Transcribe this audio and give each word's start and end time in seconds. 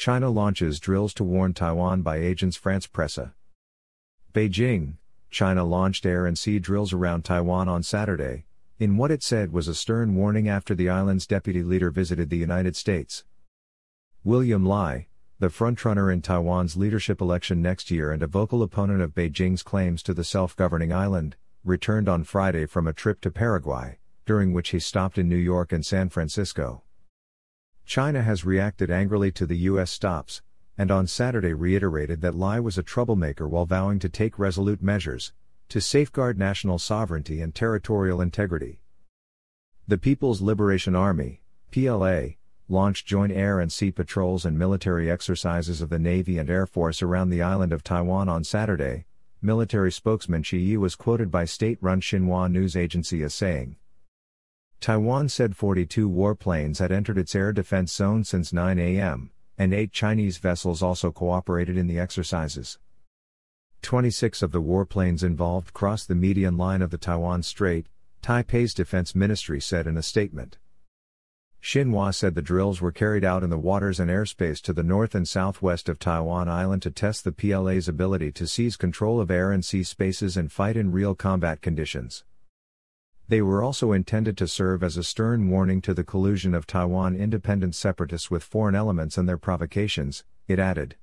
China 0.00 0.30
launches 0.30 0.80
drills 0.80 1.12
to 1.12 1.22
warn 1.22 1.52
Taiwan 1.52 2.00
by 2.00 2.18
Agence 2.20 2.56
France 2.56 2.86
Presse. 2.86 3.32
Beijing, 4.32 4.94
China 5.28 5.62
launched 5.62 6.06
air 6.06 6.24
and 6.24 6.38
sea 6.38 6.58
drills 6.58 6.94
around 6.94 7.22
Taiwan 7.22 7.68
on 7.68 7.82
Saturday, 7.82 8.46
in 8.78 8.96
what 8.96 9.10
it 9.10 9.22
said 9.22 9.52
was 9.52 9.68
a 9.68 9.74
stern 9.74 10.14
warning 10.14 10.48
after 10.48 10.74
the 10.74 10.88
island's 10.88 11.26
deputy 11.26 11.62
leader 11.62 11.90
visited 11.90 12.30
the 12.30 12.38
United 12.38 12.76
States. 12.76 13.24
William 14.24 14.64
Lai, 14.64 15.08
the 15.38 15.48
frontrunner 15.48 16.10
in 16.10 16.22
Taiwan's 16.22 16.78
leadership 16.78 17.20
election 17.20 17.60
next 17.60 17.90
year 17.90 18.10
and 18.10 18.22
a 18.22 18.26
vocal 18.26 18.62
opponent 18.62 19.02
of 19.02 19.14
Beijing's 19.14 19.62
claims 19.62 20.02
to 20.04 20.14
the 20.14 20.24
self 20.24 20.56
governing 20.56 20.94
island, 20.94 21.36
returned 21.62 22.08
on 22.08 22.24
Friday 22.24 22.64
from 22.64 22.86
a 22.86 22.94
trip 22.94 23.20
to 23.20 23.30
Paraguay, 23.30 23.98
during 24.24 24.54
which 24.54 24.70
he 24.70 24.78
stopped 24.78 25.18
in 25.18 25.28
New 25.28 25.36
York 25.36 25.72
and 25.72 25.84
San 25.84 26.08
Francisco. 26.08 26.84
China 27.90 28.22
has 28.22 28.44
reacted 28.44 28.88
angrily 28.88 29.32
to 29.32 29.44
the 29.44 29.58
U.S. 29.66 29.90
stops, 29.90 30.42
and 30.78 30.92
on 30.92 31.08
Saturday 31.08 31.52
reiterated 31.52 32.20
that 32.20 32.36
Lai 32.36 32.60
was 32.60 32.78
a 32.78 32.84
troublemaker 32.84 33.48
while 33.48 33.66
vowing 33.66 33.98
to 33.98 34.08
take 34.08 34.38
resolute 34.38 34.80
measures 34.80 35.32
to 35.68 35.80
safeguard 35.80 36.38
national 36.38 36.78
sovereignty 36.78 37.40
and 37.40 37.52
territorial 37.52 38.20
integrity. 38.20 38.78
The 39.88 39.98
People's 39.98 40.40
Liberation 40.40 40.94
Army, 40.94 41.42
PLA, 41.72 42.34
launched 42.68 43.08
joint 43.08 43.32
air 43.32 43.58
and 43.58 43.72
sea 43.72 43.90
patrols 43.90 44.44
and 44.44 44.56
military 44.56 45.10
exercises 45.10 45.80
of 45.80 45.90
the 45.90 45.98
Navy 45.98 46.38
and 46.38 46.48
Air 46.48 46.66
Force 46.66 47.02
around 47.02 47.30
the 47.30 47.42
island 47.42 47.72
of 47.72 47.82
Taiwan 47.82 48.28
on 48.28 48.44
Saturday, 48.44 49.06
military 49.42 49.90
spokesman 49.90 50.44
Shi 50.44 50.60
Yi 50.60 50.76
was 50.76 50.94
quoted 50.94 51.28
by 51.28 51.44
state-run 51.44 52.00
Xinhua 52.00 52.52
news 52.52 52.76
agency 52.76 53.24
as 53.24 53.34
saying, 53.34 53.74
Taiwan 54.80 55.28
said 55.28 55.56
42 55.56 56.08
warplanes 56.08 56.78
had 56.78 56.90
entered 56.90 57.18
its 57.18 57.34
air 57.34 57.52
defense 57.52 57.92
zone 57.92 58.24
since 58.24 58.50
9 58.50 58.78
a.m., 58.78 59.30
and 59.58 59.74
eight 59.74 59.92
Chinese 59.92 60.38
vessels 60.38 60.82
also 60.82 61.12
cooperated 61.12 61.76
in 61.76 61.86
the 61.86 61.98
exercises. 61.98 62.78
26 63.82 64.40
of 64.40 64.52
the 64.52 64.62
warplanes 64.62 65.22
involved 65.22 65.74
crossed 65.74 66.08
the 66.08 66.14
median 66.14 66.56
line 66.56 66.80
of 66.80 66.90
the 66.90 66.96
Taiwan 66.96 67.42
Strait, 67.42 67.88
Taipei's 68.22 68.72
defense 68.72 69.14
ministry 69.14 69.60
said 69.60 69.86
in 69.86 69.98
a 69.98 70.02
statement. 70.02 70.56
Xinhua 71.62 72.14
said 72.14 72.34
the 72.34 72.40
drills 72.40 72.80
were 72.80 72.90
carried 72.90 73.24
out 73.24 73.42
in 73.42 73.50
the 73.50 73.58
waters 73.58 74.00
and 74.00 74.10
airspace 74.10 74.62
to 74.62 74.72
the 74.72 74.82
north 74.82 75.14
and 75.14 75.28
southwest 75.28 75.90
of 75.90 75.98
Taiwan 75.98 76.48
Island 76.48 76.80
to 76.82 76.90
test 76.90 77.24
the 77.24 77.32
PLA's 77.32 77.86
ability 77.86 78.32
to 78.32 78.46
seize 78.46 78.78
control 78.78 79.20
of 79.20 79.30
air 79.30 79.52
and 79.52 79.62
sea 79.62 79.82
spaces 79.82 80.38
and 80.38 80.50
fight 80.50 80.78
in 80.78 80.90
real 80.90 81.14
combat 81.14 81.60
conditions. 81.60 82.24
They 83.30 83.42
were 83.42 83.62
also 83.62 83.92
intended 83.92 84.36
to 84.38 84.48
serve 84.48 84.82
as 84.82 84.96
a 84.96 85.04
stern 85.04 85.50
warning 85.50 85.80
to 85.82 85.94
the 85.94 86.02
collusion 86.02 86.52
of 86.52 86.66
Taiwan 86.66 87.14
independent 87.14 87.76
separatists 87.76 88.28
with 88.28 88.42
foreign 88.42 88.74
elements 88.74 89.16
and 89.16 89.28
their 89.28 89.38
provocations, 89.38 90.24
it 90.48 90.58
added. 90.58 90.96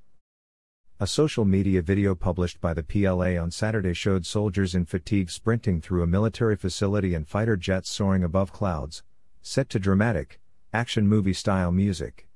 A 0.99 1.07
social 1.07 1.45
media 1.45 1.81
video 1.81 2.15
published 2.15 2.59
by 2.59 2.73
the 2.73 2.83
PLA 2.83 3.41
on 3.41 3.49
Saturday 3.49 3.93
showed 3.93 4.25
soldiers 4.25 4.75
in 4.75 4.83
fatigue 4.83 5.29
sprinting 5.29 5.79
through 5.79 6.03
a 6.03 6.05
military 6.05 6.57
facility 6.57 7.13
and 7.13 7.25
fighter 7.25 7.55
jets 7.55 7.89
soaring 7.89 8.25
above 8.25 8.51
clouds, 8.51 9.03
set 9.41 9.69
to 9.69 9.79
dramatic, 9.79 10.41
action 10.73 11.07
movie 11.07 11.31
style 11.31 11.71
music. 11.71 12.27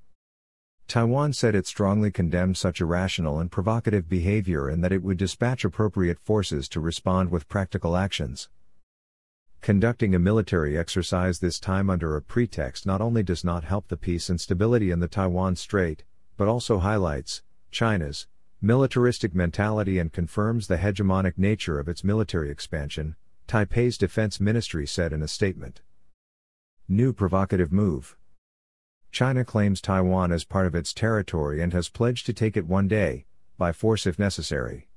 Taiwan 0.87 1.33
said 1.33 1.53
it 1.53 1.67
strongly 1.67 2.11
condemned 2.11 2.55
such 2.55 2.79
irrational 2.79 3.39
and 3.39 3.51
provocative 3.51 4.07
behavior 4.07 4.69
and 4.69 4.85
that 4.85 4.93
it 4.93 5.03
would 5.03 5.17
dispatch 5.17 5.65
appropriate 5.65 6.17
forces 6.17 6.69
to 6.69 6.79
respond 6.79 7.29
with 7.29 7.49
practical 7.49 7.97
actions. 7.97 8.47
Conducting 9.61 10.15
a 10.15 10.19
military 10.19 10.75
exercise 10.75 11.37
this 11.37 11.59
time 11.59 11.87
under 11.87 12.15
a 12.15 12.21
pretext 12.21 12.87
not 12.87 12.99
only 12.99 13.21
does 13.21 13.43
not 13.43 13.63
help 13.63 13.89
the 13.89 13.97
peace 13.97 14.27
and 14.27 14.41
stability 14.41 14.89
in 14.89 14.99
the 14.99 15.07
Taiwan 15.07 15.55
Strait, 15.55 16.03
but 16.35 16.47
also 16.47 16.79
highlights 16.79 17.43
China's 17.69 18.25
militaristic 18.59 19.35
mentality 19.35 19.99
and 19.99 20.11
confirms 20.11 20.65
the 20.65 20.77
hegemonic 20.77 21.37
nature 21.37 21.79
of 21.79 21.87
its 21.87 22.03
military 22.03 22.49
expansion, 22.49 23.15
Taipei's 23.47 23.99
defense 23.99 24.39
ministry 24.39 24.87
said 24.87 25.13
in 25.13 25.21
a 25.21 25.27
statement. 25.27 25.81
New 26.87 27.13
provocative 27.13 27.71
move. 27.71 28.17
China 29.11 29.45
claims 29.45 29.79
Taiwan 29.79 30.31
as 30.31 30.43
part 30.43 30.65
of 30.65 30.73
its 30.73 30.91
territory 30.91 31.61
and 31.61 31.71
has 31.71 31.87
pledged 31.87 32.25
to 32.25 32.33
take 32.33 32.57
it 32.57 32.65
one 32.65 32.87
day, 32.87 33.25
by 33.59 33.71
force 33.71 34.07
if 34.07 34.17
necessary. 34.17 34.87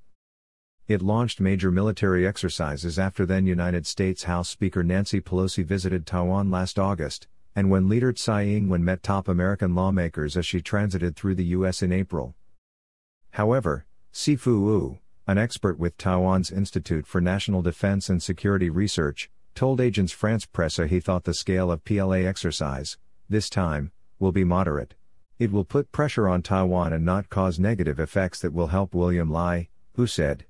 It 0.86 1.00
launched 1.00 1.40
major 1.40 1.70
military 1.70 2.26
exercises 2.26 2.98
after 2.98 3.24
then 3.24 3.46
United 3.46 3.86
States 3.86 4.24
House 4.24 4.50
Speaker 4.50 4.82
Nancy 4.82 5.18
Pelosi 5.18 5.64
visited 5.64 6.04
Taiwan 6.04 6.50
last 6.50 6.78
August, 6.78 7.26
and 7.56 7.70
when 7.70 7.88
leader 7.88 8.12
Tsai 8.12 8.44
Ing-wen 8.44 8.84
met 8.84 9.02
top 9.02 9.26
American 9.26 9.74
lawmakers 9.74 10.36
as 10.36 10.44
she 10.44 10.60
transited 10.60 11.16
through 11.16 11.36
the 11.36 11.44
U.S. 11.56 11.82
in 11.82 11.90
April. 11.90 12.34
However, 13.30 13.86
Sifu 14.12 14.60
Wu, 14.60 14.98
an 15.26 15.38
expert 15.38 15.78
with 15.78 15.96
Taiwan's 15.96 16.50
Institute 16.50 17.06
for 17.06 17.18
National 17.18 17.62
Defense 17.62 18.10
and 18.10 18.22
Security 18.22 18.68
Research, 18.68 19.30
told 19.54 19.80
Agence 19.80 20.12
France 20.12 20.44
Presse 20.44 20.86
he 20.90 21.00
thought 21.00 21.24
the 21.24 21.32
scale 21.32 21.72
of 21.72 21.82
PLA 21.86 22.26
exercise, 22.26 22.98
this 23.30 23.48
time, 23.48 23.90
will 24.18 24.32
be 24.32 24.44
moderate. 24.44 24.92
It 25.38 25.50
will 25.50 25.64
put 25.64 25.92
pressure 25.92 26.28
on 26.28 26.42
Taiwan 26.42 26.92
and 26.92 27.06
not 27.06 27.30
cause 27.30 27.58
negative 27.58 27.98
effects 27.98 28.40
that 28.40 28.52
will 28.52 28.66
help 28.66 28.94
William 28.94 29.30
Lai, 29.30 29.70
who 29.94 30.06
said, 30.06 30.44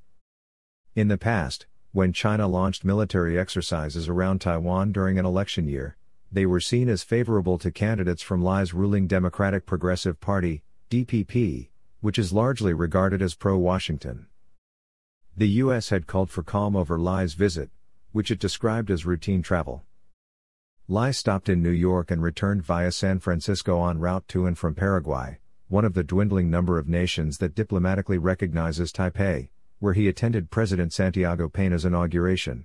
in 0.94 1.08
the 1.08 1.18
past, 1.18 1.66
when 1.92 2.12
China 2.12 2.46
launched 2.46 2.84
military 2.84 3.38
exercises 3.38 4.08
around 4.08 4.40
Taiwan 4.40 4.92
during 4.92 5.18
an 5.18 5.26
election 5.26 5.66
year, 5.66 5.96
they 6.30 6.46
were 6.46 6.60
seen 6.60 6.88
as 6.88 7.02
favorable 7.02 7.58
to 7.58 7.70
candidates 7.70 8.22
from 8.22 8.42
Lai's 8.42 8.72
ruling 8.72 9.06
Democratic 9.06 9.66
Progressive 9.66 10.20
Party, 10.20 10.62
DPP, 10.90 11.68
which 12.00 12.18
is 12.18 12.32
largely 12.32 12.72
regarded 12.72 13.22
as 13.22 13.34
pro 13.34 13.56
Washington. 13.56 14.26
The 15.36 15.48
U.S. 15.48 15.88
had 15.88 16.06
called 16.06 16.30
for 16.30 16.44
calm 16.44 16.76
over 16.76 16.98
Lai's 16.98 17.34
visit, 17.34 17.70
which 18.12 18.30
it 18.30 18.38
described 18.38 18.90
as 18.90 19.04
routine 19.04 19.42
travel. 19.42 19.82
Lai 20.86 21.10
stopped 21.10 21.48
in 21.48 21.62
New 21.62 21.70
York 21.70 22.10
and 22.10 22.22
returned 22.22 22.62
via 22.62 22.92
San 22.92 23.18
Francisco 23.18 23.84
en 23.88 23.98
route 23.98 24.28
to 24.28 24.46
and 24.46 24.56
from 24.56 24.74
Paraguay, 24.74 25.38
one 25.66 25.84
of 25.84 25.94
the 25.94 26.04
dwindling 26.04 26.50
number 26.50 26.78
of 26.78 26.88
nations 26.88 27.38
that 27.38 27.54
diplomatically 27.54 28.18
recognizes 28.18 28.92
Taipei, 28.92 29.48
where 29.84 29.92
he 29.92 30.08
attended 30.08 30.50
President 30.50 30.94
Santiago 30.94 31.46
Pena's 31.46 31.84
inauguration. 31.84 32.64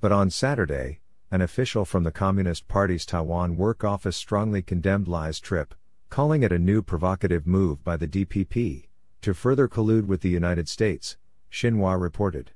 But 0.00 0.10
on 0.10 0.28
Saturday, 0.28 0.98
an 1.30 1.40
official 1.40 1.84
from 1.84 2.02
the 2.02 2.10
Communist 2.10 2.66
Party's 2.66 3.06
Taiwan 3.06 3.56
Work 3.56 3.84
Office 3.84 4.16
strongly 4.16 4.60
condemned 4.60 5.06
Lai's 5.06 5.38
trip, 5.38 5.72
calling 6.08 6.42
it 6.42 6.50
a 6.50 6.58
new 6.58 6.82
provocative 6.82 7.46
move 7.46 7.84
by 7.84 7.96
the 7.96 8.08
DPP 8.08 8.88
to 9.22 9.34
further 9.34 9.68
collude 9.68 10.08
with 10.08 10.22
the 10.22 10.28
United 10.28 10.68
States, 10.68 11.16
Xinhua 11.52 12.00
reported. 12.00 12.50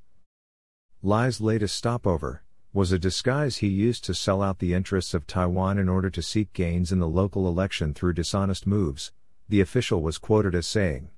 Lai's 1.01 1.41
latest 1.41 1.77
stopover 1.77 2.43
was 2.73 2.91
a 2.91 2.99
disguise 2.99 3.59
he 3.59 3.69
used 3.69 4.03
to 4.03 4.15
sell 4.15 4.43
out 4.43 4.59
the 4.59 4.75
interests 4.75 5.15
of 5.15 5.29
Taiwan 5.29 5.79
in 5.79 5.89
order 5.89 6.11
to 6.11 6.23
seek 6.23 6.53
gains 6.55 6.91
in 6.91 6.99
the 6.99 7.07
local 7.07 7.47
election 7.47 7.95
through 7.95 8.15
dishonest 8.15 8.67
moves, 8.67 9.13
the 9.49 9.61
official 9.61 10.03
was 10.03 10.19
quoted 10.19 10.57
as 10.57 10.67
saying. 10.67 11.11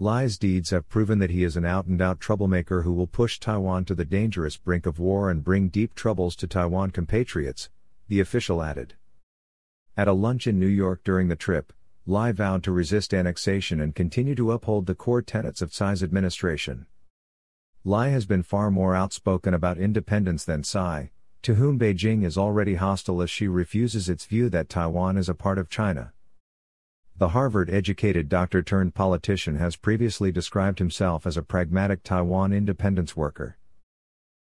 Lai's 0.00 0.38
deeds 0.38 0.70
have 0.70 0.88
proven 0.88 1.20
that 1.20 1.30
he 1.30 1.44
is 1.44 1.56
an 1.56 1.64
out 1.64 1.86
and 1.86 2.02
out 2.02 2.18
troublemaker 2.18 2.82
who 2.82 2.92
will 2.92 3.06
push 3.06 3.38
Taiwan 3.38 3.84
to 3.84 3.94
the 3.94 4.04
dangerous 4.04 4.56
brink 4.56 4.86
of 4.86 4.98
war 4.98 5.30
and 5.30 5.44
bring 5.44 5.68
deep 5.68 5.94
troubles 5.94 6.34
to 6.36 6.48
Taiwan 6.48 6.90
compatriots, 6.90 7.70
the 8.08 8.18
official 8.18 8.60
added. 8.60 8.94
At 9.96 10.08
a 10.08 10.12
lunch 10.12 10.48
in 10.48 10.58
New 10.58 10.66
York 10.66 11.04
during 11.04 11.28
the 11.28 11.36
trip, 11.36 11.72
Lai 12.06 12.32
vowed 12.32 12.64
to 12.64 12.72
resist 12.72 13.14
annexation 13.14 13.80
and 13.80 13.94
continue 13.94 14.34
to 14.34 14.50
uphold 14.50 14.86
the 14.86 14.96
core 14.96 15.22
tenets 15.22 15.62
of 15.62 15.70
Tsai's 15.70 16.02
administration. 16.02 16.86
Lai 17.84 18.08
has 18.08 18.26
been 18.26 18.42
far 18.42 18.72
more 18.72 18.96
outspoken 18.96 19.54
about 19.54 19.78
independence 19.78 20.44
than 20.44 20.64
Tsai, 20.64 21.12
to 21.42 21.54
whom 21.54 21.78
Beijing 21.78 22.24
is 22.24 22.36
already 22.36 22.74
hostile 22.74 23.22
as 23.22 23.30
she 23.30 23.46
refuses 23.46 24.08
its 24.08 24.24
view 24.24 24.48
that 24.48 24.68
Taiwan 24.68 25.16
is 25.16 25.28
a 25.28 25.34
part 25.34 25.56
of 25.56 25.70
China. 25.70 26.13
The 27.16 27.28
Harvard 27.28 27.70
educated 27.70 28.28
doctor 28.28 28.60
turned 28.60 28.96
politician 28.96 29.54
has 29.54 29.76
previously 29.76 30.32
described 30.32 30.80
himself 30.80 31.28
as 31.28 31.36
a 31.36 31.42
pragmatic 31.42 32.02
Taiwan 32.02 32.52
independence 32.52 33.16
worker. 33.16 33.56